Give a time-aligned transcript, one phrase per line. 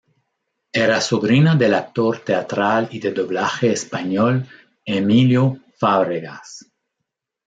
[0.83, 4.47] Era sobrina del actor teatral y de doblaje español
[4.83, 6.61] Emilio Fábregas.